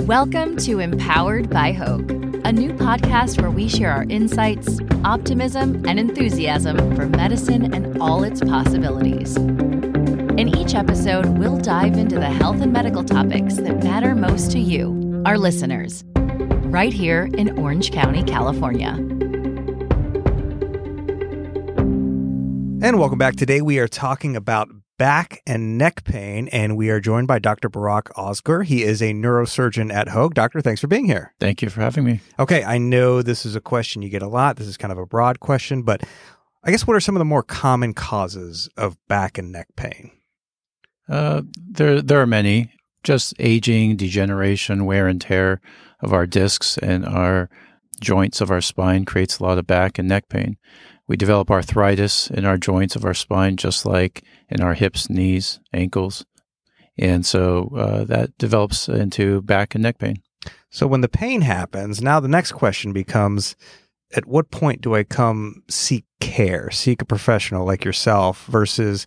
Welcome 0.00 0.56
to 0.58 0.80
Empowered 0.80 1.50
by 1.50 1.72
Hoag, 1.72 2.10
a 2.44 2.50
new 2.50 2.72
podcast 2.72 3.40
where 3.40 3.50
we 3.50 3.68
share 3.68 3.92
our 3.92 4.04
insights, 4.08 4.80
optimism, 5.04 5.84
and 5.86 6.00
enthusiasm 6.00 6.96
for 6.96 7.06
medicine 7.06 7.72
and 7.74 8.00
all 8.00 8.24
its 8.24 8.40
possibilities. 8.40 9.36
In 9.36 10.56
each 10.56 10.74
episode, 10.74 11.26
we'll 11.38 11.58
dive 11.58 11.98
into 11.98 12.16
the 12.16 12.30
health 12.30 12.62
and 12.62 12.72
medical 12.72 13.04
topics 13.04 13.56
that 13.56 13.84
matter 13.84 14.14
most 14.14 14.50
to 14.52 14.58
you, 14.58 15.22
our 15.26 15.36
listeners, 15.36 16.04
right 16.16 16.92
here 16.92 17.28
in 17.34 17.58
Orange 17.58 17.92
County, 17.92 18.24
California. 18.24 18.94
And 22.82 22.98
welcome 22.98 23.18
back. 23.18 23.36
Today 23.36 23.60
we 23.60 23.78
are 23.78 23.88
talking 23.88 24.36
about 24.36 24.68
back 25.02 25.42
and 25.48 25.76
neck 25.76 26.04
pain, 26.04 26.46
and 26.52 26.76
we 26.76 26.88
are 26.88 27.00
joined 27.00 27.26
by 27.26 27.40
Dr. 27.40 27.68
Burak 27.68 28.04
Ozgur. 28.12 28.64
He 28.64 28.84
is 28.84 29.02
a 29.02 29.12
neurosurgeon 29.12 29.92
at 29.92 30.10
Hoag. 30.10 30.32
Doctor, 30.32 30.60
thanks 30.60 30.80
for 30.80 30.86
being 30.86 31.06
here. 31.06 31.34
Thank 31.40 31.60
you 31.60 31.70
for 31.70 31.80
having 31.80 32.04
me. 32.04 32.20
Okay, 32.38 32.62
I 32.62 32.78
know 32.78 33.20
this 33.20 33.44
is 33.44 33.56
a 33.56 33.60
question 33.60 34.02
you 34.02 34.08
get 34.08 34.22
a 34.22 34.28
lot. 34.28 34.58
This 34.58 34.68
is 34.68 34.76
kind 34.76 34.92
of 34.92 34.98
a 34.98 35.04
broad 35.04 35.40
question, 35.40 35.82
but 35.82 36.04
I 36.62 36.70
guess 36.70 36.86
what 36.86 36.94
are 36.94 37.00
some 37.00 37.16
of 37.16 37.18
the 37.18 37.24
more 37.24 37.42
common 37.42 37.94
causes 37.94 38.68
of 38.76 38.96
back 39.08 39.38
and 39.38 39.50
neck 39.50 39.66
pain? 39.74 40.12
Uh, 41.08 41.42
there, 41.56 42.00
there 42.00 42.20
are 42.20 42.26
many. 42.26 42.72
Just 43.02 43.34
aging, 43.40 43.96
degeneration, 43.96 44.84
wear 44.84 45.08
and 45.08 45.20
tear 45.20 45.60
of 45.98 46.12
our 46.12 46.28
discs 46.28 46.78
and 46.78 47.04
our 47.04 47.50
joints 48.02 48.40
of 48.40 48.50
our 48.50 48.60
spine 48.60 49.06
creates 49.06 49.38
a 49.38 49.44
lot 49.44 49.58
of 49.58 49.66
back 49.66 49.98
and 49.98 50.08
neck 50.08 50.28
pain. 50.28 50.58
We 51.08 51.16
develop 51.16 51.50
arthritis 51.50 52.30
in 52.30 52.44
our 52.44 52.58
joints 52.58 52.96
of 52.96 53.04
our 53.04 53.14
spine, 53.14 53.56
just 53.56 53.86
like 53.86 54.22
in 54.50 54.60
our 54.60 54.74
hips, 54.74 55.08
knees, 55.08 55.60
ankles. 55.72 56.24
And 56.98 57.24
so 57.24 57.72
uh, 57.76 58.04
that 58.04 58.36
develops 58.38 58.88
into 58.88 59.40
back 59.42 59.74
and 59.74 59.82
neck 59.82 59.98
pain. 59.98 60.22
So 60.70 60.86
when 60.86 61.00
the 61.00 61.08
pain 61.08 61.40
happens, 61.40 62.02
now 62.02 62.20
the 62.20 62.28
next 62.28 62.52
question 62.52 62.92
becomes 62.92 63.56
at 64.14 64.26
what 64.26 64.50
point 64.50 64.82
do 64.82 64.94
I 64.94 65.04
come 65.04 65.62
seek 65.68 66.04
care, 66.20 66.70
seek 66.70 67.00
a 67.00 67.06
professional 67.06 67.66
like 67.66 67.84
yourself 67.84 68.44
versus 68.46 69.06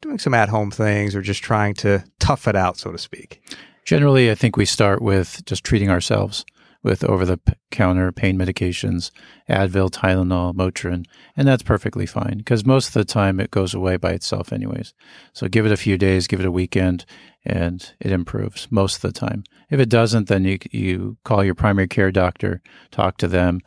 doing 0.00 0.18
some 0.18 0.34
at 0.34 0.48
home 0.48 0.70
things 0.70 1.14
or 1.14 1.22
just 1.22 1.42
trying 1.42 1.74
to 1.74 2.04
tough 2.20 2.46
it 2.46 2.56
out, 2.56 2.76
so 2.78 2.92
to 2.92 2.98
speak? 2.98 3.42
Generally, 3.84 4.30
I 4.30 4.34
think 4.34 4.56
we 4.56 4.64
start 4.64 5.02
with 5.02 5.44
just 5.44 5.64
treating 5.64 5.90
ourselves 5.90 6.44
with 6.82 7.04
over 7.04 7.24
the 7.24 7.38
counter 7.70 8.10
pain 8.10 8.36
medications, 8.36 9.10
Advil, 9.48 9.90
Tylenol, 9.90 10.54
Motrin, 10.54 11.04
and 11.36 11.46
that's 11.46 11.62
perfectly 11.62 12.06
fine 12.06 12.38
because 12.38 12.66
most 12.66 12.88
of 12.88 12.94
the 12.94 13.04
time 13.04 13.38
it 13.38 13.50
goes 13.50 13.72
away 13.72 13.96
by 13.96 14.10
itself, 14.10 14.52
anyways. 14.52 14.92
So 15.32 15.48
give 15.48 15.64
it 15.64 15.72
a 15.72 15.76
few 15.76 15.96
days, 15.96 16.26
give 16.26 16.40
it 16.40 16.46
a 16.46 16.50
weekend, 16.50 17.04
and 17.44 17.92
it 18.00 18.10
improves 18.10 18.68
most 18.70 18.96
of 18.96 19.02
the 19.02 19.18
time. 19.18 19.44
If 19.70 19.80
it 19.80 19.88
doesn't, 19.88 20.28
then 20.28 20.44
you, 20.44 20.58
you 20.70 21.16
call 21.24 21.44
your 21.44 21.54
primary 21.54 21.88
care 21.88 22.10
doctor, 22.10 22.62
talk 22.90 23.16
to 23.18 23.28
them, 23.28 23.60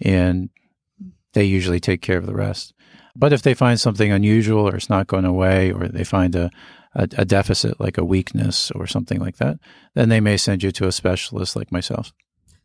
and 0.00 0.48
they 1.34 1.44
usually 1.44 1.80
take 1.80 2.02
care 2.02 2.18
of 2.18 2.26
the 2.26 2.34
rest. 2.34 2.74
But 3.14 3.32
if 3.32 3.42
they 3.42 3.54
find 3.54 3.78
something 3.78 4.10
unusual 4.10 4.68
or 4.68 4.76
it's 4.76 4.90
not 4.90 5.06
going 5.06 5.24
away 5.24 5.70
or 5.70 5.88
they 5.88 6.04
find 6.04 6.34
a, 6.34 6.50
a, 6.94 7.08
a 7.18 7.24
deficit 7.24 7.78
like 7.78 7.98
a 7.98 8.04
weakness 8.04 8.70
or 8.70 8.86
something 8.86 9.20
like 9.20 9.36
that, 9.36 9.58
then 9.94 10.08
they 10.08 10.20
may 10.20 10.36
send 10.36 10.62
you 10.62 10.70
to 10.72 10.86
a 10.86 10.92
specialist 10.92 11.54
like 11.54 11.70
myself. 11.70 12.12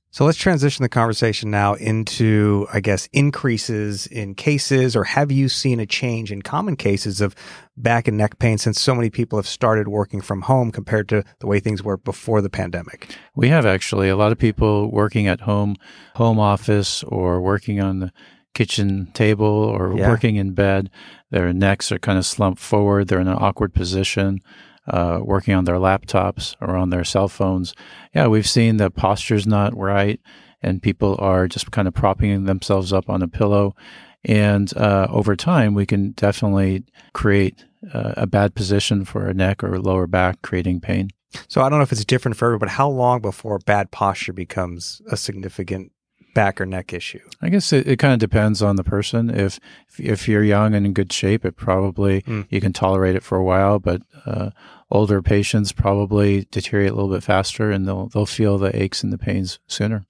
So 0.09 0.25
let's 0.25 0.37
transition 0.37 0.83
the 0.83 0.89
conversation 0.89 1.51
now 1.51 1.73
into, 1.75 2.65
I 2.73 2.79
guess, 2.79 3.07
increases 3.11 4.07
in 4.07 4.35
cases, 4.35 4.95
or 4.95 5.03
have 5.03 5.31
you 5.31 5.49
seen 5.49 5.79
a 5.79 5.85
change 5.85 6.31
in 6.31 6.41
common 6.41 6.75
cases 6.75 7.19
of 7.19 7.35
back 7.75 8.07
and 8.07 8.17
neck 8.17 8.39
pain 8.39 8.57
since 8.57 8.81
so 8.81 8.95
many 8.95 9.09
people 9.09 9.37
have 9.37 9.47
started 9.47 9.89
working 9.89 10.21
from 10.21 10.43
home 10.43 10.71
compared 10.71 11.09
to 11.09 11.23
the 11.39 11.47
way 11.47 11.59
things 11.59 11.83
were 11.83 11.97
before 11.97 12.41
the 12.41 12.49
pandemic? 12.49 13.15
We 13.35 13.49
have 13.49 13.65
actually 13.65 14.07
a 14.09 14.15
lot 14.15 14.31
of 14.31 14.37
people 14.37 14.89
working 14.89 15.27
at 15.27 15.41
home, 15.41 15.75
home 16.15 16.39
office, 16.39 17.03
or 17.03 17.41
working 17.41 17.81
on 17.81 17.99
the 17.99 18.11
kitchen 18.53 19.11
table 19.13 19.45
or 19.45 19.95
yeah. 19.95 20.09
working 20.09 20.37
in 20.37 20.53
bed. 20.53 20.89
Their 21.29 21.51
necks 21.53 21.91
are 21.91 21.99
kind 21.99 22.17
of 22.17 22.25
slumped 22.25 22.59
forward. 22.59 23.07
They're 23.07 23.19
in 23.19 23.27
an 23.27 23.37
awkward 23.37 23.73
position 23.73 24.41
uh, 24.87 25.19
working 25.21 25.53
on 25.53 25.65
their 25.65 25.75
laptops 25.75 26.55
or 26.61 26.75
on 26.75 26.89
their 26.89 27.03
cell 27.03 27.27
phones. 27.27 27.73
Yeah, 28.13 28.27
we've 28.27 28.47
seen 28.47 28.77
the 28.77 28.89
posture's 28.89 29.47
not 29.47 29.75
right, 29.77 30.19
and 30.61 30.81
people 30.81 31.15
are 31.19 31.47
just 31.47 31.71
kind 31.71 31.87
of 31.87 31.93
propping 31.93 32.45
themselves 32.45 32.93
up 32.93 33.09
on 33.09 33.21
a 33.21 33.27
pillow. 33.27 33.75
And 34.23 34.75
uh, 34.75 35.07
over 35.09 35.35
time, 35.35 35.73
we 35.73 35.85
can 35.85 36.11
definitely 36.11 36.83
create 37.13 37.63
uh, 37.93 38.13
a 38.17 38.27
bad 38.27 38.55
position 38.55 39.05
for 39.05 39.27
a 39.27 39.33
neck 39.33 39.63
or 39.63 39.79
lower 39.79 40.07
back, 40.07 40.41
creating 40.41 40.81
pain. 40.81 41.09
So 41.47 41.61
I 41.61 41.69
don't 41.69 41.79
know 41.79 41.83
if 41.83 41.91
it's 41.91 42.05
different 42.05 42.37
for 42.37 42.45
everyone, 42.45 42.59
but 42.59 42.69
how 42.69 42.89
long 42.89 43.21
before 43.21 43.59
bad 43.59 43.91
posture 43.91 44.33
becomes 44.33 45.01
a 45.11 45.17
significant 45.17 45.91
back 46.33 46.59
or 46.61 46.65
neck 46.65 46.93
issue? 46.93 47.19
I 47.41 47.49
guess 47.49 47.73
it, 47.73 47.87
it 47.87 47.97
kind 47.97 48.13
of 48.13 48.19
depends 48.19 48.61
on 48.61 48.75
the 48.75 48.83
person. 48.83 49.29
If 49.29 49.59
if 49.99 50.27
you're 50.27 50.43
young 50.43 50.73
and 50.73 50.85
in 50.85 50.93
good 50.93 51.11
shape, 51.11 51.45
it 51.45 51.55
probably 51.55 52.21
mm. 52.21 52.45
you 52.49 52.61
can 52.61 52.73
tolerate 52.73 53.15
it 53.15 53.23
for 53.23 53.37
a 53.37 53.43
while. 53.43 53.79
But 53.79 54.01
uh, 54.25 54.51
older 54.89 55.21
patients 55.21 55.71
probably 55.71 56.47
deteriorate 56.51 56.91
a 56.91 56.95
little 56.95 57.11
bit 57.11 57.23
faster, 57.23 57.71
and 57.71 57.87
they'll 57.87 58.07
they'll 58.07 58.25
feel 58.25 58.57
the 58.57 58.75
aches 58.81 59.03
and 59.03 59.11
the 59.11 59.17
pains 59.17 59.59
sooner. 59.67 60.05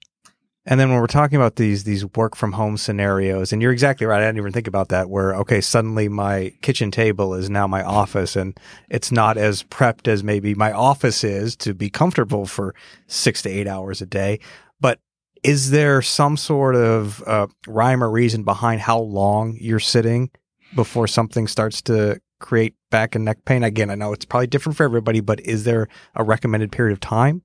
And 0.70 0.78
then 0.78 0.90
when 0.90 1.00
we're 1.00 1.06
talking 1.06 1.36
about 1.36 1.56
these 1.56 1.84
these 1.84 2.04
work 2.04 2.36
from 2.36 2.52
home 2.52 2.76
scenarios, 2.76 3.52
and 3.52 3.62
you're 3.62 3.72
exactly 3.72 4.06
right. 4.06 4.22
I 4.22 4.26
didn't 4.26 4.36
even 4.36 4.52
think 4.52 4.66
about 4.66 4.90
that. 4.90 5.08
Where 5.08 5.34
okay, 5.36 5.62
suddenly 5.62 6.08
my 6.08 6.52
kitchen 6.60 6.90
table 6.90 7.34
is 7.34 7.48
now 7.48 7.66
my 7.66 7.82
office, 7.82 8.36
and 8.36 8.58
it's 8.90 9.10
not 9.10 9.38
as 9.38 9.62
prepped 9.62 10.08
as 10.08 10.22
maybe 10.22 10.54
my 10.54 10.72
office 10.72 11.24
is 11.24 11.56
to 11.56 11.72
be 11.72 11.88
comfortable 11.88 12.44
for 12.44 12.74
six 13.06 13.40
to 13.42 13.48
eight 13.48 13.66
hours 13.66 14.02
a 14.02 14.06
day. 14.06 14.40
But 14.78 15.00
is 15.42 15.70
there 15.70 16.02
some 16.02 16.36
sort 16.36 16.76
of 16.76 17.22
uh, 17.26 17.46
rhyme 17.66 18.04
or 18.04 18.10
reason 18.10 18.42
behind 18.42 18.82
how 18.82 19.00
long 19.00 19.56
you're 19.58 19.80
sitting 19.80 20.30
before 20.74 21.06
something 21.06 21.48
starts 21.48 21.80
to 21.82 22.20
create 22.38 22.74
back 22.90 23.14
and 23.14 23.24
neck 23.24 23.44
pain? 23.44 23.62
Again, 23.62 23.90
I 23.90 23.94
know 23.94 24.12
it's 24.12 24.24
probably 24.24 24.46
different 24.46 24.76
for 24.76 24.84
everybody, 24.84 25.20
but 25.20 25.40
is 25.40 25.64
there 25.64 25.88
a 26.14 26.24
recommended 26.24 26.72
period 26.72 26.92
of 26.92 27.00
time? 27.00 27.42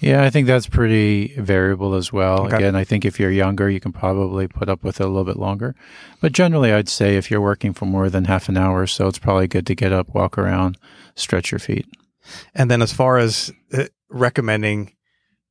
Yeah, 0.00 0.24
I 0.24 0.30
think 0.30 0.46
that's 0.46 0.66
pretty 0.66 1.34
variable 1.36 1.94
as 1.94 2.10
well. 2.10 2.46
Okay. 2.46 2.56
Again, 2.56 2.74
I 2.74 2.84
think 2.84 3.04
if 3.04 3.20
you're 3.20 3.30
younger, 3.30 3.68
you 3.68 3.80
can 3.80 3.92
probably 3.92 4.48
put 4.48 4.70
up 4.70 4.82
with 4.82 4.98
it 4.98 5.04
a 5.04 5.08
little 5.08 5.24
bit 5.24 5.36
longer. 5.36 5.74
But 6.22 6.32
generally, 6.32 6.72
I'd 6.72 6.88
say 6.88 7.16
if 7.16 7.30
you're 7.30 7.40
working 7.40 7.74
for 7.74 7.84
more 7.84 8.08
than 8.08 8.24
half 8.24 8.48
an 8.48 8.56
hour 8.56 8.80
or 8.80 8.86
so, 8.86 9.08
it's 9.08 9.18
probably 9.18 9.46
good 9.46 9.66
to 9.66 9.74
get 9.74 9.92
up, 9.92 10.14
walk 10.14 10.38
around, 10.38 10.78
stretch 11.16 11.52
your 11.52 11.58
feet. 11.58 11.86
And 12.54 12.70
then 12.70 12.80
as 12.80 12.94
far 12.94 13.18
as 13.18 13.52
uh, 13.74 13.84
recommending 14.08 14.94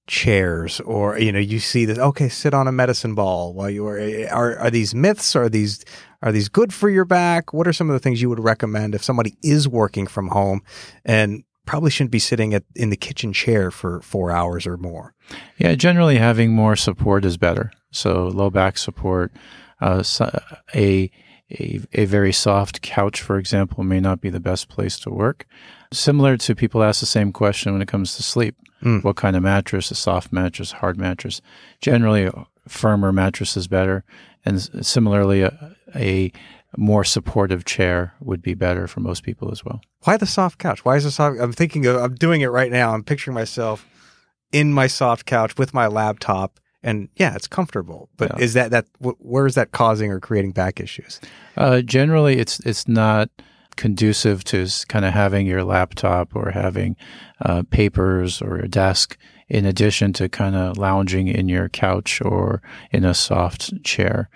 chairs 0.09 0.79
or 0.81 1.17
you 1.19 1.31
know 1.31 1.39
you 1.39 1.59
see 1.59 1.85
this 1.85 1.99
okay 1.99 2.27
sit 2.27 2.53
on 2.53 2.67
a 2.67 2.71
medicine 2.71 3.13
ball 3.15 3.53
while 3.53 3.69
you 3.69 3.85
are 3.85 3.99
are 4.31 4.57
are 4.57 4.71
these 4.71 4.95
myths? 4.95 5.35
Are 5.35 5.47
these 5.47 5.85
are 6.21 6.31
these 6.31 6.49
good 6.49 6.73
for 6.73 6.89
your 6.89 7.05
back? 7.05 7.53
What 7.53 7.67
are 7.67 7.73
some 7.73 7.89
of 7.89 7.93
the 7.93 7.99
things 7.99 8.21
you 8.21 8.29
would 8.29 8.43
recommend 8.43 8.95
if 8.95 9.03
somebody 9.03 9.37
is 9.43 9.67
working 9.67 10.07
from 10.07 10.29
home 10.29 10.61
and 11.05 11.43
probably 11.65 11.91
shouldn't 11.91 12.11
be 12.11 12.19
sitting 12.19 12.53
at 12.53 12.63
in 12.75 12.89
the 12.89 12.97
kitchen 12.97 13.31
chair 13.31 13.69
for 13.69 14.01
4 14.01 14.31
hours 14.31 14.65
or 14.65 14.77
more? 14.77 15.13
Yeah 15.57 15.75
generally 15.75 16.17
having 16.17 16.51
more 16.51 16.75
support 16.75 17.23
is 17.23 17.37
better. 17.37 17.71
So 17.91 18.27
low 18.27 18.49
back 18.49 18.77
support 18.77 19.31
uh, 19.79 20.03
a 20.75 21.11
a, 21.51 21.81
a 21.93 22.05
very 22.05 22.31
soft 22.31 22.81
couch, 22.81 23.21
for 23.21 23.37
example, 23.37 23.83
may 23.83 23.99
not 23.99 24.21
be 24.21 24.29
the 24.29 24.39
best 24.39 24.69
place 24.69 24.99
to 24.99 25.09
work. 25.09 25.47
Similar 25.91 26.37
to 26.37 26.55
people 26.55 26.83
ask 26.83 26.99
the 26.99 27.05
same 27.05 27.31
question 27.31 27.73
when 27.73 27.81
it 27.81 27.87
comes 27.87 28.15
to 28.15 28.23
sleep. 28.23 28.55
Mm. 28.83 29.03
What 29.03 29.15
kind 29.15 29.35
of 29.35 29.43
mattress? 29.43 29.91
A 29.91 29.95
soft 29.95 30.31
mattress, 30.31 30.71
hard 30.73 30.97
mattress? 30.97 31.41
Generally, 31.81 32.25
a 32.25 32.45
firmer 32.67 33.11
mattress 33.11 33.57
is 33.57 33.67
better. 33.67 34.03
And 34.45 34.61
similarly, 34.85 35.41
a, 35.41 35.75
a 35.95 36.31
more 36.77 37.03
supportive 37.03 37.65
chair 37.65 38.13
would 38.21 38.41
be 38.41 38.53
better 38.53 38.87
for 38.87 38.99
most 38.99 39.23
people 39.23 39.51
as 39.51 39.65
well. 39.65 39.81
Why 40.03 40.15
the 40.17 40.25
soft 40.25 40.59
couch? 40.59 40.85
Why 40.85 40.95
is 40.95 41.03
the 41.03 41.11
soft? 41.11 41.39
I'm 41.39 41.51
thinking 41.51 41.85
of, 41.87 41.97
I'm 41.97 42.15
doing 42.15 42.41
it 42.41 42.47
right 42.47 42.71
now. 42.71 42.93
I'm 42.93 43.03
picturing 43.03 43.35
myself 43.35 43.85
in 44.51 44.71
my 44.71 44.87
soft 44.87 45.25
couch 45.25 45.57
with 45.57 45.73
my 45.73 45.87
laptop 45.87 46.59
and 46.81 47.09
yeah, 47.15 47.35
it's 47.35 47.47
comfortable. 47.47 48.09
But 48.17 48.31
yeah. 48.35 48.43
is 48.43 48.53
that 48.53 48.71
that 48.71 48.85
where 48.99 49.45
is 49.45 49.55
that 49.55 49.71
causing 49.71 50.11
or 50.11 50.19
creating 50.19 50.51
back 50.51 50.79
issues? 50.79 51.19
Uh, 51.57 51.81
generally, 51.81 52.37
it's 52.37 52.59
it's 52.61 52.87
not 52.87 53.29
conducive 53.79 54.43
to 54.43 54.67
kind 54.89 55.05
of 55.05 55.13
having 55.13 55.47
your 55.47 55.63
laptop 55.63 56.35
or 56.35 56.51
having 56.51 56.97
uh, 57.45 57.63
papers 57.71 58.41
or 58.41 58.57
a 58.57 58.67
desk 58.67 59.17
in 59.47 59.65
addition 59.65 60.11
to 60.11 60.27
kind 60.27 60.53
of 60.53 60.77
lounging 60.77 61.29
in 61.29 61.47
your 61.47 61.69
couch 61.69 62.21
or 62.21 62.61
in 62.91 63.05
a 63.05 63.13
soft 63.13 63.81
chair. 63.85 64.29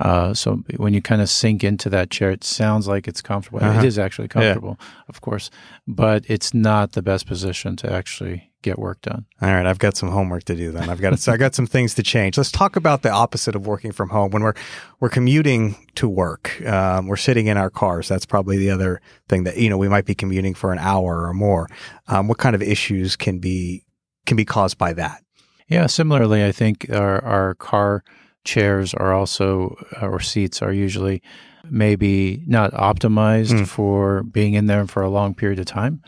Uh, 0.00 0.34
so 0.34 0.56
when 0.76 0.94
you 0.94 1.00
kind 1.00 1.22
of 1.22 1.30
sink 1.30 1.62
into 1.62 1.88
that 1.88 2.10
chair, 2.10 2.32
it 2.32 2.42
sounds 2.42 2.88
like 2.88 3.06
it's 3.06 3.22
comfortable. 3.22 3.60
Uh-huh. 3.62 3.78
It 3.78 3.84
is 3.84 4.00
actually 4.00 4.28
comfortable, 4.28 4.76
yeah. 4.80 4.86
of 5.08 5.20
course, 5.20 5.48
but 5.86 6.24
it's 6.28 6.52
not 6.52 6.92
the 6.92 7.02
best 7.02 7.26
position 7.26 7.76
to 7.76 7.92
actually 7.92 8.47
get 8.62 8.78
work 8.78 9.00
done. 9.02 9.24
All 9.40 9.52
right, 9.52 9.66
I've 9.66 9.78
got 9.78 9.96
some 9.96 10.10
homework 10.10 10.44
to 10.44 10.54
do 10.54 10.72
then. 10.72 10.90
I've 10.90 11.00
got 11.00 11.18
so 11.18 11.32
I 11.32 11.36
got 11.36 11.54
some 11.54 11.66
things 11.66 11.94
to 11.94 12.02
change. 12.02 12.36
Let's 12.36 12.50
talk 12.52 12.76
about 12.76 13.02
the 13.02 13.10
opposite 13.10 13.54
of 13.54 13.66
working 13.66 13.92
from 13.92 14.10
home. 14.10 14.30
When 14.30 14.42
we're 14.42 14.54
we're 15.00 15.08
commuting 15.08 15.76
to 15.96 16.08
work, 16.08 16.60
um, 16.66 17.06
we're 17.06 17.16
sitting 17.16 17.46
in 17.46 17.56
our 17.56 17.70
cars. 17.70 18.08
That's 18.08 18.26
probably 18.26 18.56
the 18.58 18.70
other 18.70 19.00
thing 19.28 19.44
that 19.44 19.56
you 19.56 19.70
know 19.70 19.78
we 19.78 19.88
might 19.88 20.06
be 20.06 20.14
commuting 20.14 20.54
for 20.54 20.72
an 20.72 20.78
hour 20.78 21.26
or 21.26 21.34
more. 21.34 21.68
Um, 22.08 22.28
what 22.28 22.38
kind 22.38 22.54
of 22.54 22.62
issues 22.62 23.16
can 23.16 23.38
be 23.38 23.84
can 24.26 24.36
be 24.36 24.44
caused 24.44 24.78
by 24.78 24.92
that. 24.94 25.22
Yeah, 25.68 25.86
similarly, 25.86 26.44
I 26.44 26.52
think 26.52 26.86
our, 26.90 27.22
our 27.24 27.54
car 27.54 28.02
chairs 28.44 28.94
are 28.94 29.12
also, 29.12 29.76
or 30.00 30.18
seats 30.20 30.62
are 30.62 30.72
usually 30.72 31.22
maybe 31.70 32.42
not 32.46 32.72
optimized 32.72 33.52
mm. 33.52 33.68
for 33.68 34.22
being 34.22 34.54
in 34.54 34.66
there 34.66 34.86
for 34.86 35.02
a 35.02 35.10
long 35.10 35.34
period 35.34 35.58
of 35.58 35.66
time. 35.66 36.02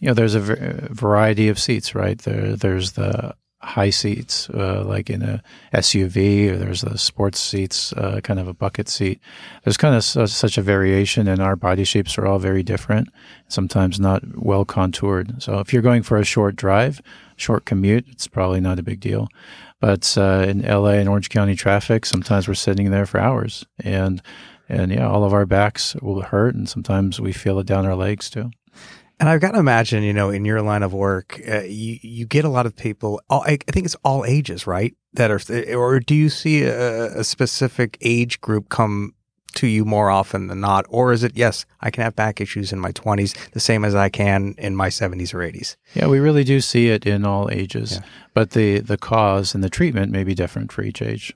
You 0.00 0.08
know, 0.08 0.14
there's 0.14 0.34
a 0.34 0.40
variety 0.40 1.48
of 1.48 1.58
seats, 1.58 1.94
right? 1.94 2.18
There, 2.18 2.54
there's 2.54 2.92
the 2.92 3.34
high 3.60 3.90
seats, 3.90 4.48
uh, 4.50 4.84
like 4.86 5.10
in 5.10 5.22
a 5.22 5.42
SUV, 5.74 6.50
or 6.50 6.56
there's 6.56 6.82
the 6.82 6.96
sports 6.96 7.40
seats, 7.40 7.92
uh, 7.94 8.20
kind 8.22 8.38
of 8.38 8.46
a 8.46 8.54
bucket 8.54 8.88
seat. 8.88 9.20
There's 9.64 9.76
kind 9.76 9.96
of 9.96 10.04
su- 10.04 10.28
such 10.28 10.58
a 10.58 10.62
variation, 10.62 11.26
and 11.26 11.40
our 11.40 11.56
body 11.56 11.84
shapes 11.84 12.16
are 12.18 12.26
all 12.26 12.38
very 12.38 12.62
different, 12.62 13.08
sometimes 13.48 13.98
not 13.98 14.22
well 14.36 14.64
contoured. 14.64 15.42
So 15.42 15.58
if 15.58 15.72
you're 15.72 15.82
going 15.82 16.04
for 16.04 16.16
a 16.16 16.24
short 16.24 16.54
drive, 16.54 17.02
short 17.36 17.64
commute, 17.64 18.06
it's 18.08 18.28
probably 18.28 18.60
not 18.60 18.78
a 18.78 18.84
big 18.84 19.00
deal. 19.00 19.28
But 19.80 20.16
uh, 20.16 20.46
in 20.48 20.62
LA 20.62 20.92
and 20.92 21.08
Orange 21.08 21.28
County 21.28 21.56
traffic, 21.56 22.06
sometimes 22.06 22.46
we're 22.46 22.54
sitting 22.54 22.90
there 22.90 23.06
for 23.06 23.18
hours, 23.18 23.64
and 23.80 24.22
and 24.68 24.92
yeah, 24.92 25.08
all 25.08 25.24
of 25.24 25.32
our 25.32 25.46
backs 25.46 25.96
will 25.96 26.20
hurt, 26.20 26.54
and 26.54 26.68
sometimes 26.68 27.20
we 27.20 27.32
feel 27.32 27.58
it 27.58 27.66
down 27.66 27.86
our 27.86 27.94
legs 27.94 28.28
too. 28.28 28.50
And 29.20 29.28
I've 29.28 29.40
got 29.40 29.52
to 29.52 29.58
imagine, 29.58 30.04
you 30.04 30.12
know, 30.12 30.30
in 30.30 30.44
your 30.44 30.62
line 30.62 30.82
of 30.82 30.92
work, 30.92 31.40
uh, 31.48 31.62
you 31.62 31.98
you 32.02 32.24
get 32.24 32.44
a 32.44 32.48
lot 32.48 32.66
of 32.66 32.76
people. 32.76 33.20
All, 33.28 33.42
I, 33.42 33.58
I 33.66 33.72
think 33.72 33.84
it's 33.84 33.96
all 34.04 34.24
ages, 34.24 34.66
right? 34.66 34.94
That 35.14 35.30
are, 35.30 35.40
or 35.76 35.98
do 35.98 36.14
you 36.14 36.28
see 36.28 36.62
a, 36.62 37.18
a, 37.18 37.24
specific 37.24 37.98
age 38.00 38.40
group 38.40 38.68
come 38.68 39.14
to 39.54 39.66
you 39.66 39.84
more 39.84 40.10
often 40.10 40.46
than 40.46 40.60
not, 40.60 40.84
or 40.88 41.12
is 41.12 41.24
it 41.24 41.32
yes, 41.34 41.66
I 41.80 41.90
can 41.90 42.04
have 42.04 42.14
back 42.14 42.40
issues 42.40 42.72
in 42.72 42.78
my 42.78 42.92
twenties 42.92 43.34
the 43.52 43.60
same 43.60 43.84
as 43.84 43.94
I 43.94 44.08
can 44.08 44.54
in 44.58 44.76
my 44.76 44.88
seventies 44.88 45.34
or 45.34 45.42
eighties? 45.42 45.76
Yeah, 45.94 46.06
we 46.06 46.20
really 46.20 46.44
do 46.44 46.60
see 46.60 46.88
it 46.88 47.04
in 47.04 47.24
all 47.24 47.50
ages, 47.50 47.92
yeah. 47.92 48.00
but 48.34 48.50
the 48.50 48.78
the 48.78 48.98
cause 48.98 49.54
and 49.54 49.64
the 49.64 49.70
treatment 49.70 50.12
may 50.12 50.22
be 50.22 50.34
different 50.34 50.70
for 50.70 50.82
each 50.82 51.02
age. 51.02 51.34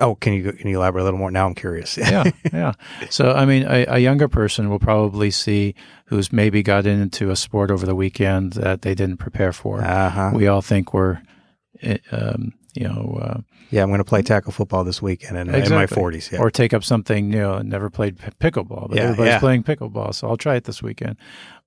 Oh, 0.00 0.14
can 0.14 0.32
you 0.32 0.52
can 0.52 0.68
you 0.68 0.78
elaborate 0.78 1.02
a 1.02 1.04
little 1.04 1.18
more? 1.18 1.30
Now 1.30 1.46
I'm 1.46 1.54
curious. 1.54 1.96
yeah, 1.96 2.30
yeah. 2.52 2.72
So, 3.10 3.32
I 3.32 3.44
mean, 3.44 3.64
a, 3.64 3.84
a, 3.86 3.98
younger 3.98 4.28
person 4.28 4.70
will 4.70 4.78
probably 4.78 5.30
see 5.30 5.74
who's 6.06 6.32
maybe 6.32 6.62
got 6.62 6.86
into 6.86 7.30
a 7.30 7.36
sport 7.36 7.70
over 7.70 7.84
the 7.84 7.94
weekend 7.94 8.54
that 8.54 8.82
they 8.82 8.94
didn't 8.94 9.18
prepare 9.18 9.52
for. 9.52 9.82
Uh-huh. 9.82 10.32
We 10.34 10.46
all 10.46 10.62
think 10.62 10.94
we're, 10.94 11.20
eh, 11.82 11.98
um, 12.12 12.54
you 12.74 12.88
know. 12.88 13.18
Uh, 13.22 13.40
yeah, 13.70 13.82
I'm 13.82 13.88
going 13.88 13.98
to 13.98 14.04
play 14.04 14.22
tackle 14.22 14.50
football 14.50 14.82
this 14.82 15.00
weekend 15.00 15.38
in, 15.38 15.48
exactly. 15.48 15.74
in 15.74 15.80
my 15.80 15.86
40s. 15.86 16.32
Yeah. 16.32 16.40
Or 16.40 16.50
take 16.50 16.74
up 16.74 16.82
something 16.82 17.30
new. 17.30 17.48
I 17.48 17.62
never 17.62 17.88
played 17.88 18.18
pickleball, 18.40 18.88
but 18.88 18.96
yeah, 18.96 19.04
everybody's 19.04 19.34
yeah. 19.34 19.38
playing 19.38 19.62
pickleball, 19.62 20.12
so 20.12 20.28
I'll 20.28 20.36
try 20.36 20.56
it 20.56 20.64
this 20.64 20.82
weekend. 20.82 21.16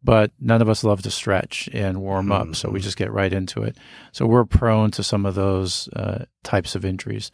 But 0.04 0.32
none 0.38 0.62
of 0.62 0.68
us 0.68 0.84
love 0.84 1.02
to 1.04 1.12
stretch 1.12 1.70
and 1.72 2.02
warm 2.02 2.28
mm-hmm. 2.28 2.50
up, 2.50 2.56
so 2.58 2.70
we 2.70 2.80
mm-hmm. 2.80 2.84
just 2.84 2.98
get 2.98 3.12
right 3.12 3.32
into 3.32 3.64
it. 3.64 3.78
So 4.12 4.26
we're 4.26 4.44
prone 4.44 4.92
to 4.92 5.04
some 5.04 5.26
of 5.26 5.36
those 5.36 5.88
uh, 5.94 6.26
types 6.44 6.76
of 6.76 6.84
injuries. 6.84 7.32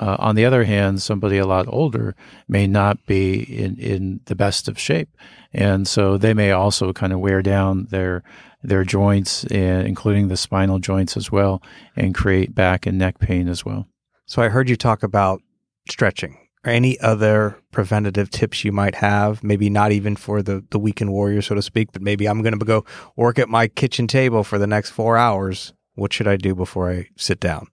Uh, 0.00 0.16
on 0.18 0.34
the 0.34 0.46
other 0.46 0.64
hand, 0.64 1.02
somebody 1.02 1.36
a 1.36 1.46
lot 1.46 1.66
older 1.68 2.16
may 2.48 2.66
not 2.66 3.04
be 3.04 3.42
in, 3.42 3.76
in 3.76 4.20
the 4.24 4.34
best 4.34 4.66
of 4.66 4.78
shape. 4.78 5.10
And 5.52 5.86
so 5.86 6.16
they 6.16 6.32
may 6.32 6.52
also 6.52 6.94
kind 6.94 7.12
of 7.12 7.20
wear 7.20 7.42
down 7.42 7.86
their 7.90 8.22
their 8.62 8.84
joints, 8.84 9.44
and, 9.44 9.86
including 9.86 10.28
the 10.28 10.36
spinal 10.36 10.78
joints 10.78 11.16
as 11.16 11.32
well, 11.32 11.62
and 11.96 12.14
create 12.14 12.54
back 12.54 12.86
and 12.86 12.98
neck 12.98 13.18
pain 13.18 13.48
as 13.48 13.64
well. 13.64 13.86
So 14.26 14.42
I 14.42 14.48
heard 14.48 14.68
you 14.68 14.76
talk 14.76 15.02
about 15.02 15.42
stretching. 15.88 16.36
Or 16.64 16.72
any 16.72 16.98
other 17.00 17.56
preventative 17.72 18.30
tips 18.30 18.64
you 18.64 18.72
might 18.72 18.96
have? 18.96 19.42
Maybe 19.42 19.70
not 19.70 19.92
even 19.92 20.14
for 20.14 20.42
the, 20.42 20.62
the 20.70 20.78
weekend 20.78 21.10
warrior, 21.10 21.40
so 21.40 21.54
to 21.54 21.62
speak, 21.62 21.92
but 21.92 22.02
maybe 22.02 22.26
I'm 22.26 22.42
going 22.42 22.58
to 22.58 22.64
go 22.64 22.84
work 23.16 23.38
at 23.38 23.48
my 23.48 23.66
kitchen 23.66 24.06
table 24.06 24.44
for 24.44 24.58
the 24.58 24.66
next 24.66 24.90
four 24.90 25.16
hours. 25.16 25.72
What 25.94 26.12
should 26.12 26.28
I 26.28 26.36
do 26.36 26.54
before 26.54 26.90
I 26.90 27.08
sit 27.16 27.40
down? 27.40 27.66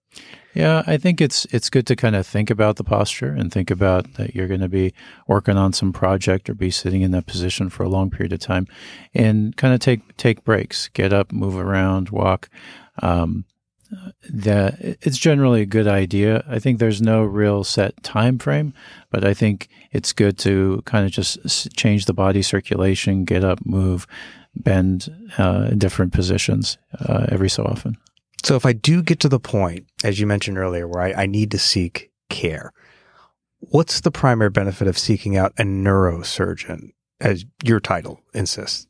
Yeah, 0.54 0.82
I 0.86 0.96
think 0.96 1.20
it's 1.20 1.44
it's 1.50 1.70
good 1.70 1.86
to 1.86 1.94
kind 1.94 2.16
of 2.16 2.26
think 2.26 2.50
about 2.50 2.76
the 2.76 2.84
posture 2.84 3.28
and 3.28 3.52
think 3.52 3.70
about 3.70 4.14
that 4.14 4.34
you're 4.34 4.48
going 4.48 4.60
to 4.60 4.68
be 4.68 4.92
working 5.26 5.56
on 5.56 5.72
some 5.72 5.92
project 5.92 6.48
or 6.48 6.54
be 6.54 6.70
sitting 6.70 7.02
in 7.02 7.12
that 7.12 7.26
position 7.26 7.68
for 7.68 7.84
a 7.84 7.88
long 7.88 8.10
period 8.10 8.32
of 8.32 8.40
time, 8.40 8.66
and 9.14 9.56
kind 9.56 9.74
of 9.74 9.80
take 9.80 10.16
take 10.16 10.44
breaks, 10.44 10.88
get 10.88 11.12
up, 11.12 11.32
move 11.32 11.56
around, 11.56 12.10
walk. 12.10 12.48
Um, 13.02 13.44
that 14.28 14.76
it's 14.80 15.16
generally 15.16 15.62
a 15.62 15.66
good 15.66 15.86
idea. 15.86 16.44
I 16.48 16.58
think 16.58 16.78
there's 16.78 17.00
no 17.00 17.22
real 17.22 17.64
set 17.64 18.02
time 18.02 18.38
frame, 18.38 18.74
but 19.10 19.24
I 19.24 19.34
think 19.34 19.68
it's 19.92 20.12
good 20.12 20.38
to 20.38 20.82
kind 20.84 21.06
of 21.06 21.12
just 21.12 21.74
change 21.76 22.04
the 22.04 22.12
body 22.12 22.42
circulation, 22.42 23.24
get 23.24 23.44
up, 23.44 23.64
move, 23.64 24.06
bend 24.54 25.08
uh, 25.38 25.68
in 25.70 25.78
different 25.78 26.12
positions 26.12 26.76
uh, 27.00 27.26
every 27.30 27.48
so 27.48 27.64
often. 27.64 27.96
So 28.44 28.56
if 28.56 28.64
I 28.64 28.72
do 28.72 29.02
get 29.02 29.20
to 29.20 29.28
the 29.28 29.40
point, 29.40 29.86
as 30.04 30.20
you 30.20 30.26
mentioned 30.26 30.58
earlier, 30.58 30.86
where 30.86 31.02
I, 31.02 31.22
I 31.22 31.26
need 31.26 31.50
to 31.50 31.58
seek 31.58 32.10
care, 32.28 32.72
what's 33.58 34.00
the 34.00 34.10
primary 34.10 34.50
benefit 34.50 34.88
of 34.88 34.98
seeking 34.98 35.36
out 35.36 35.52
a 35.58 35.62
neurosurgeon, 35.62 36.92
as 37.20 37.44
your 37.64 37.80
title 37.80 38.20
insists? 38.34 38.86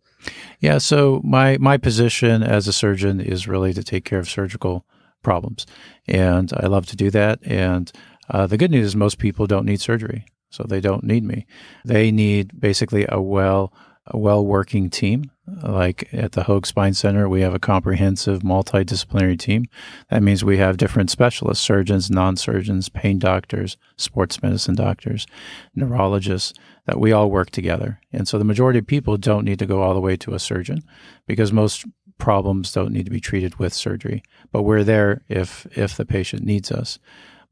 Yeah, 0.60 0.78
so 0.78 1.20
my 1.24 1.56
my 1.58 1.76
position 1.76 2.42
as 2.42 2.66
a 2.66 2.72
surgeon 2.72 3.20
is 3.20 3.48
really 3.48 3.72
to 3.72 3.82
take 3.82 4.04
care 4.04 4.18
of 4.18 4.28
surgical 4.28 4.84
problems, 5.22 5.66
and 6.06 6.52
I 6.56 6.66
love 6.66 6.86
to 6.86 6.96
do 6.96 7.10
that. 7.10 7.38
And 7.42 7.90
uh, 8.28 8.46
the 8.46 8.58
good 8.58 8.70
news 8.70 8.86
is 8.86 8.96
most 8.96 9.18
people 9.18 9.46
don't 9.46 9.64
need 9.64 9.80
surgery, 9.80 10.26
so 10.50 10.64
they 10.64 10.80
don't 10.80 11.04
need 11.04 11.24
me. 11.24 11.46
They 11.84 12.10
need 12.10 12.60
basically 12.60 13.06
a 13.08 13.20
well 13.20 13.72
a 14.10 14.18
well 14.18 14.44
working 14.44 14.90
team. 14.90 15.30
Like 15.62 16.12
at 16.12 16.32
the 16.32 16.44
Hoag 16.44 16.66
Spine 16.66 16.92
Center, 16.92 17.26
we 17.28 17.40
have 17.40 17.54
a 17.54 17.58
comprehensive 17.58 18.40
multidisciplinary 18.40 19.38
team. 19.38 19.64
That 20.10 20.22
means 20.22 20.44
we 20.44 20.58
have 20.58 20.76
different 20.76 21.10
specialists 21.10 21.64
surgeons, 21.64 22.10
non 22.10 22.36
surgeons, 22.36 22.88
pain 22.88 23.18
doctors, 23.18 23.76
sports 23.96 24.42
medicine 24.42 24.74
doctors, 24.74 25.26
neurologists 25.74 26.52
that 26.86 27.00
we 27.00 27.12
all 27.12 27.30
work 27.30 27.50
together. 27.50 28.00
And 28.12 28.28
so 28.28 28.38
the 28.38 28.44
majority 28.44 28.78
of 28.78 28.86
people 28.86 29.16
don't 29.16 29.44
need 29.44 29.58
to 29.58 29.66
go 29.66 29.82
all 29.82 29.94
the 29.94 30.00
way 30.00 30.16
to 30.18 30.34
a 30.34 30.38
surgeon 30.38 30.82
because 31.26 31.52
most 31.52 31.86
problems 32.18 32.72
don't 32.72 32.92
need 32.92 33.04
to 33.04 33.10
be 33.10 33.20
treated 33.20 33.56
with 33.56 33.72
surgery. 33.72 34.22
But 34.52 34.62
we're 34.62 34.84
there 34.84 35.22
if, 35.28 35.66
if 35.76 35.96
the 35.96 36.04
patient 36.04 36.44
needs 36.44 36.70
us. 36.70 36.98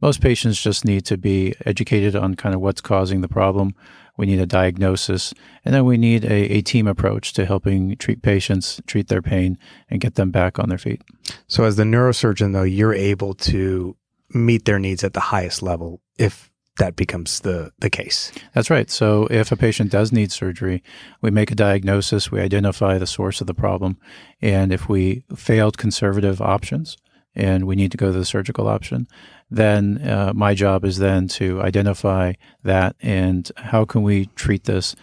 Most 0.02 0.20
patients 0.20 0.60
just 0.60 0.84
need 0.84 1.06
to 1.06 1.16
be 1.16 1.54
educated 1.64 2.14
on 2.14 2.34
kind 2.34 2.54
of 2.54 2.60
what's 2.60 2.82
causing 2.82 3.22
the 3.22 3.28
problem 3.28 3.74
we 4.16 4.26
need 4.26 4.40
a 4.40 4.46
diagnosis, 4.46 5.34
and 5.64 5.74
then 5.74 5.84
we 5.84 5.96
need 5.96 6.24
a, 6.24 6.56
a 6.56 6.62
team 6.62 6.86
approach 6.86 7.32
to 7.34 7.44
helping 7.44 7.96
treat 7.96 8.22
patients, 8.22 8.80
treat 8.86 9.08
their 9.08 9.22
pain, 9.22 9.58
and 9.90 10.00
get 10.00 10.14
them 10.14 10.30
back 10.30 10.58
on 10.58 10.68
their 10.68 10.78
feet. 10.78 11.02
So, 11.46 11.64
as 11.64 11.76
the 11.76 11.84
neurosurgeon, 11.84 12.52
though, 12.52 12.62
you're 12.62 12.94
able 12.94 13.34
to 13.34 13.96
meet 14.30 14.64
their 14.64 14.78
needs 14.78 15.04
at 15.04 15.12
the 15.12 15.20
highest 15.20 15.62
level 15.62 16.00
if 16.18 16.50
that 16.78 16.96
becomes 16.96 17.40
the, 17.40 17.72
the 17.78 17.88
case. 17.88 18.32
That's 18.52 18.70
right. 18.70 18.90
So, 18.90 19.26
if 19.30 19.52
a 19.52 19.56
patient 19.56 19.90
does 19.90 20.12
need 20.12 20.32
surgery, 20.32 20.82
we 21.20 21.30
make 21.30 21.50
a 21.50 21.54
diagnosis, 21.56 22.30
we 22.30 22.40
identify 22.40 22.98
the 22.98 23.06
source 23.06 23.40
of 23.40 23.46
the 23.46 23.54
problem, 23.54 23.98
and 24.40 24.72
if 24.72 24.88
we 24.88 25.24
failed 25.34 25.78
conservative 25.78 26.40
options, 26.40 26.96
and 27.36 27.66
we 27.66 27.76
need 27.76 27.92
to 27.92 27.98
go 27.98 28.06
to 28.10 28.18
the 28.18 28.24
surgical 28.24 28.66
option, 28.66 29.06
then 29.50 30.00
uh, 30.08 30.32
my 30.34 30.54
job 30.54 30.84
is 30.84 30.98
then 30.98 31.28
to 31.28 31.62
identify 31.62 32.32
that 32.64 32.96
and 33.00 33.52
how 33.56 33.84
can 33.84 34.02
we 34.02 34.26
treat 34.34 34.64
this 34.64 34.96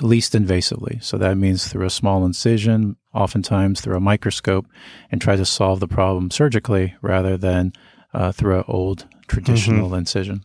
least 0.00 0.34
invasively. 0.34 1.02
So 1.02 1.16
that 1.18 1.36
means 1.36 1.66
through 1.66 1.86
a 1.86 1.90
small 1.90 2.24
incision, 2.24 2.96
oftentimes 3.14 3.80
through 3.80 3.96
a 3.96 4.00
microscope, 4.00 4.66
and 5.10 5.20
try 5.20 5.36
to 5.36 5.44
solve 5.44 5.80
the 5.80 5.88
problem 5.88 6.30
surgically 6.30 6.94
rather 7.00 7.36
than 7.36 7.72
uh, 8.12 8.30
through 8.32 8.58
an 8.58 8.64
old 8.68 9.06
traditional 9.26 9.86
mm-hmm. 9.86 9.96
incision. 9.96 10.44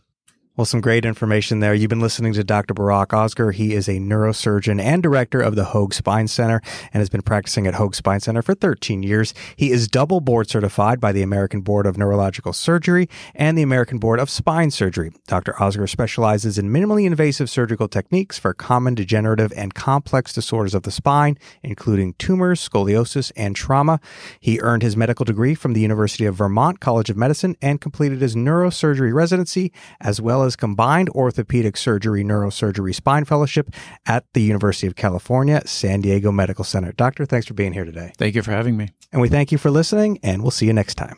Well, 0.56 0.64
some 0.64 0.80
great 0.80 1.04
information 1.04 1.60
there. 1.60 1.74
You've 1.74 1.90
been 1.90 2.00
listening 2.00 2.32
to 2.32 2.42
Dr. 2.42 2.72
Burak 2.72 3.08
Ozgur. 3.08 3.52
He 3.52 3.74
is 3.74 3.88
a 3.88 3.98
neurosurgeon 3.98 4.80
and 4.80 5.02
director 5.02 5.38
of 5.38 5.54
the 5.54 5.66
Hoag 5.66 5.92
Spine 5.92 6.28
Center 6.28 6.62
and 6.94 7.02
has 7.02 7.10
been 7.10 7.20
practicing 7.20 7.66
at 7.66 7.74
Hoag 7.74 7.94
Spine 7.94 8.20
Center 8.20 8.40
for 8.40 8.54
13 8.54 9.02
years. 9.02 9.34
He 9.56 9.70
is 9.70 9.86
double 9.86 10.22
board 10.22 10.48
certified 10.48 10.98
by 10.98 11.12
the 11.12 11.20
American 11.20 11.60
Board 11.60 11.84
of 11.84 11.98
Neurological 11.98 12.54
Surgery 12.54 13.06
and 13.34 13.58
the 13.58 13.62
American 13.62 13.98
Board 13.98 14.18
of 14.18 14.30
Spine 14.30 14.70
Surgery. 14.70 15.12
Dr. 15.26 15.52
Osger 15.58 15.86
specializes 15.86 16.56
in 16.56 16.70
minimally 16.70 17.04
invasive 17.04 17.50
surgical 17.50 17.86
techniques 17.86 18.38
for 18.38 18.54
common 18.54 18.94
degenerative 18.94 19.52
and 19.58 19.74
complex 19.74 20.32
disorders 20.32 20.74
of 20.74 20.84
the 20.84 20.90
spine, 20.90 21.36
including 21.62 22.14
tumors, 22.14 22.66
scoliosis, 22.66 23.30
and 23.36 23.54
trauma. 23.56 24.00
He 24.40 24.58
earned 24.60 24.82
his 24.82 24.96
medical 24.96 25.26
degree 25.26 25.54
from 25.54 25.74
the 25.74 25.82
University 25.82 26.24
of 26.24 26.36
Vermont 26.36 26.80
College 26.80 27.10
of 27.10 27.18
Medicine 27.18 27.58
and 27.60 27.78
completed 27.78 28.22
his 28.22 28.34
neurosurgery 28.34 29.12
residency 29.12 29.70
as 30.00 30.18
well 30.18 30.45
as 30.45 30.45
combined 30.54 31.08
orthopedic 31.10 31.76
surgery 31.76 32.22
neurosurgery 32.22 32.94
spine 32.94 33.24
fellowship 33.24 33.70
at 34.06 34.24
the 34.34 34.42
University 34.42 34.86
of 34.86 34.94
California, 34.94 35.62
San 35.66 36.02
Diego 36.02 36.30
Medical 36.30 36.64
Center. 36.64 36.92
Doctor, 36.92 37.26
thanks 37.26 37.46
for 37.46 37.54
being 37.54 37.72
here 37.72 37.84
today. 37.84 38.12
Thank 38.18 38.36
you 38.36 38.42
for 38.42 38.52
having 38.52 38.76
me. 38.76 38.90
And 39.12 39.20
we 39.20 39.28
thank 39.28 39.50
you 39.50 39.58
for 39.58 39.70
listening, 39.70 40.20
and 40.22 40.42
we'll 40.42 40.50
see 40.50 40.66
you 40.66 40.72
next 40.72 40.94
time. 40.94 41.16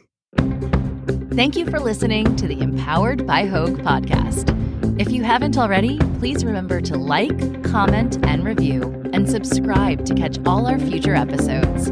Thank 1.32 1.56
you 1.56 1.66
for 1.66 1.78
listening 1.78 2.36
to 2.36 2.48
the 2.48 2.60
Empowered 2.60 3.26
by 3.26 3.46
Hoag 3.46 3.78
podcast. 3.78 4.54
If 5.00 5.12
you 5.12 5.22
haven't 5.22 5.56
already, 5.56 5.98
please 6.18 6.44
remember 6.44 6.80
to 6.80 6.96
like, 6.96 7.62
comment, 7.64 8.18
and 8.26 8.44
review, 8.44 8.82
and 9.12 9.28
subscribe 9.28 10.04
to 10.06 10.14
catch 10.14 10.38
all 10.44 10.66
our 10.66 10.78
future 10.78 11.14
episodes. 11.14 11.90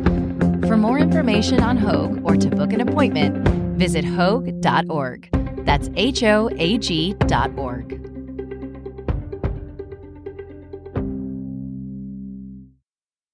For 0.66 0.76
more 0.76 0.98
information 0.98 1.60
on 1.60 1.76
Hoag 1.76 2.20
or 2.24 2.36
to 2.36 2.50
book 2.50 2.72
an 2.72 2.80
appointment, 2.80 3.46
visit 3.78 4.04
hoag.org. 4.04 5.35
That's 5.66 5.90
H 5.96 6.22
O 6.22 6.48
A 6.56 6.78
G 6.78 7.12
dot 7.26 7.50
org. 7.58 8.15